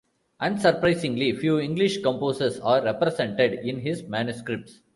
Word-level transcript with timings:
Unsurprisingly, 0.41 1.31
few 1.39 1.59
English 1.59 2.01
composers 2.01 2.59
are 2.61 2.83
represented 2.83 3.53
in 3.63 3.81
his 3.81 4.01
manuscripts. 4.01 4.79